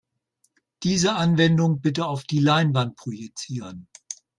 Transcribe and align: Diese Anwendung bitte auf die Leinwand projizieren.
Diese 0.81 1.13
Anwendung 1.13 1.79
bitte 1.79 2.07
auf 2.07 2.23
die 2.23 2.39
Leinwand 2.39 2.95
projizieren. 2.95 3.87